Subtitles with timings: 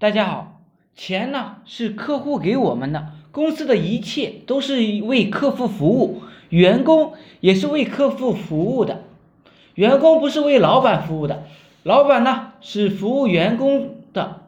[0.00, 0.62] 大家好，
[0.96, 9.02] 钱呢是客户给我们的，公司的一切都是为客户服务，员工也是为客户服务的。
[9.74, 11.42] 员工不是为老板服务的，
[11.82, 14.40] 老板呢是服务员工的。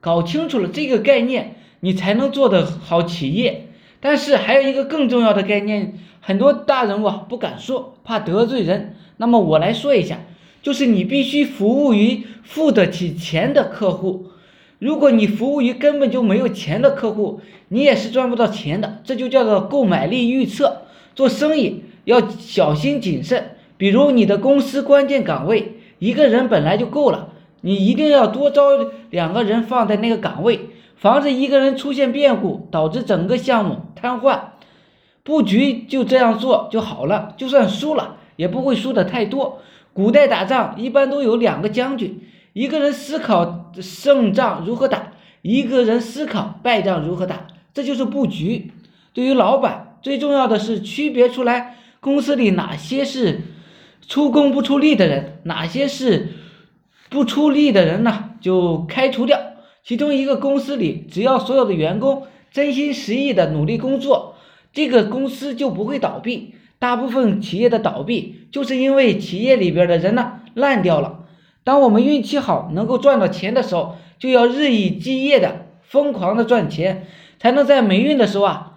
[0.00, 3.68] 搞清楚了这个概念，你才能做得好企业。
[4.00, 8.96] 但是还有一个更重要的概念，很多大人物不敢说，怕得罪人。
[9.18, 10.18] 那么我来说一下，
[10.62, 14.30] 就是你必须服务于付得起钱的客户。
[14.78, 19.00] 如果你服务于根本就没有钱的客户，你也是赚不到钱的。
[19.04, 20.82] 这就叫做购买力预测。
[21.14, 23.56] 做生意要小心谨慎。
[23.78, 28.68] 比如你的公司关键岗位，一个人本来就够了，你一定要多招
[29.10, 30.60] 两个人放在那个岗位，
[30.96, 34.40] 防止一个人出现变故，导致整个项目瘫痪。
[35.22, 39.60] 布局就这样做就好了，就算输了也不会输的太多。
[39.92, 42.20] 古代打仗一般都有两个将军。
[42.56, 48.72] 一个人思考胜仗如何打，一个人思考败仗如何打，这就是布局。
[49.12, 53.42] 对于老板，最重要的是区别出来公司里哪些是
[54.08, 56.30] 出工不出力的人，哪些是
[57.10, 58.30] 不出力的人呢？
[58.40, 59.38] 就开除掉。
[59.84, 64.36] 其中一个公司里，只要所有的员工真心实意的努力工作，
[64.72, 66.54] 这个公司就不会倒闭。
[66.78, 71.24] 大部分企业的倒闭，就是因为企业里边的人呢烂掉了。
[71.66, 77.08] 当我们运气好，能够赚到钱的时候，就要日以继夜的疯狂的赚钱，
[77.40, 78.74] 才能在霉运的时候啊，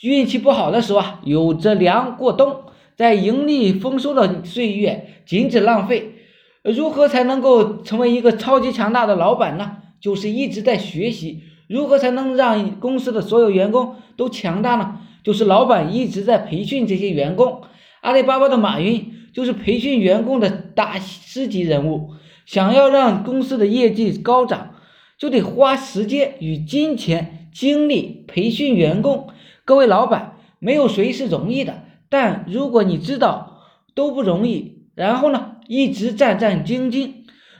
[0.00, 2.62] 运气不好的时候啊，有着粮过冬，
[2.96, 6.14] 在盈利丰收的岁月禁止浪费。
[6.62, 9.76] 如何才能够成为一个超级强大的老板呢？
[10.00, 11.42] 就是一直在学习。
[11.68, 15.00] 如何才能让公司的所有员工都强大呢？
[15.22, 17.60] 就是老板一直在培训这些员工。
[18.00, 19.12] 阿里巴巴的马云。
[19.36, 22.12] 就是培训员工的大师级人物，
[22.46, 24.76] 想要让公司的业绩高涨，
[25.18, 29.28] 就得花时间与金钱、精力培训员工。
[29.66, 33.60] 各位老板，没有谁是容易的，但如果你知道
[33.94, 37.10] 都不容易，然后呢，一直战战兢兢，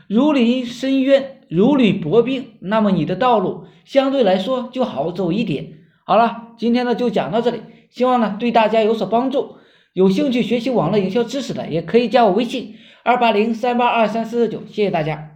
[0.09, 5.75] 如临深渊，如履薄冰，那么你的道路相对来说就好走一点。
[6.04, 7.60] 好了，今天呢就讲到这里，
[7.91, 9.56] 希望呢对大家有所帮助。
[9.96, 15.35] 有兴趣学习网络营销知识的，也可以加我微信二八零三八二三四四九，谢谢大家。